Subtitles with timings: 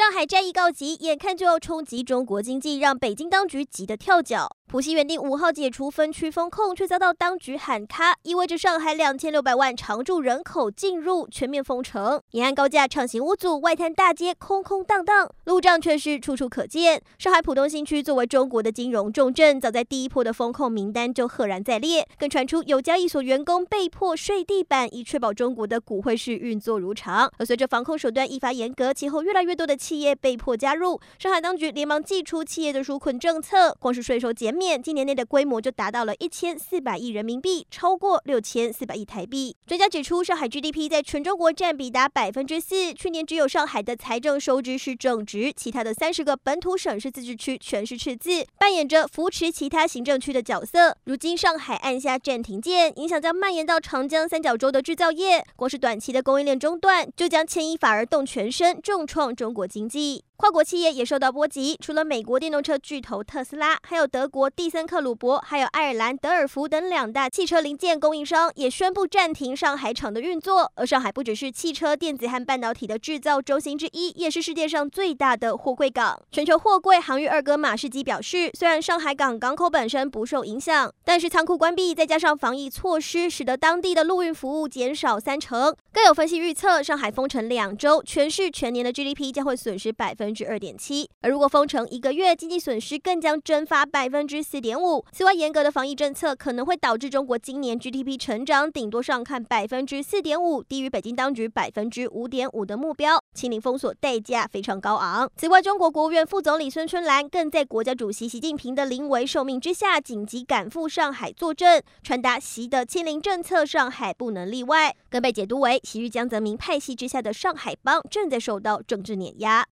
[0.00, 4.56] 上海战役告急，眼看就要冲击中国经济，让北京当局急得跳脚。
[4.66, 12.22] 浦西原定五号解除分区封控，却遭到当局喊卡，意味着上海两千六百万常住人口进入全面封城。
[12.30, 17.02] 沿岸高架畅行无阻，外滩大街空空荡荡，路障却是处处可见。
[17.18, 27.30] 上海浦东新区作为中国的金融重镇，早在第一波的封控名单就赫然在列，更传出有交易所员工被迫睡地板，以确保中国的股汇市运作如常。
[27.38, 39.56] 而随着防控手段愈发严格，其后越来越多的企业被迫加入，上海当局连忙祭出企业的纾困政策，光是税收减免，今年内的规模就达到了一千四百亿人民币，超过六千四百亿台币。
[39.66, 50.96] 专家指出，上海 GDP 在全中国占比达百分之四，去年只有上海的财政收支是正值，其他的三十个本土省市自治区全是赤字，扮演着扶持其他行政区的角色。
[51.02, 60.24] 如今上海按下暂停键，影响将蔓延到长江三角洲的制造业，光是短期的供应链中断，就将牵一发而动全身，重创中国经济。
[60.40, 70.72] 跨国企业也受到波及，除了美国电动车巨头特斯拉，还有德国蒂森克鲁伯，还有爱尔兰德尔福等两大汽车零件供应商也宣布暂停上海厂的运作。
[70.76, 76.18] 而上海不只是汽车、电子和半导体的制造中心之一，也是世界上最大的货柜港。
[76.32, 85.76] 全球货柜航运二哥马士基表示，虽然上海港港口本身不受影响，但是仓库关闭，再加上防疫措施，使得当地的陆运服务减少三成。
[85.92, 91.10] 更有分析预测，上海封城两周，全市全年的 GDP 将会损失百分分之二点七。
[91.22, 95.04] 而如果封城一个月，经济损失更将蒸发百分之四点五。
[95.10, 103.20] 此外，严格的防疫政策可能会导致中国今年 GDP 成长顶多上看百分之四点五，低于北京当局百分之五点五的目标。
[103.34, 105.28] 清零封锁代价非常高昂。
[105.36, 114.94] 此外，中国国务院副总理孙春兰更在国家主席习近平的临危受命之下，紧急赶赴上海坐镇，传达习的清零政策，上海不能例外。
[115.10, 115.80] 更被解读为。
[115.82, 119.66] 其余江泽民派系之下的上海帮正在受到政治碾压。